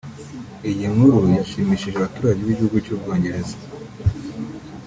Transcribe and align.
Iyi 0.69 0.85
nkuru 0.93 1.19
yashimishije 1.39 1.95
abaturage 1.97 2.41
b’Igihugu 2.43 2.77
cy’u 2.85 2.97
Bwongereza 2.99 3.55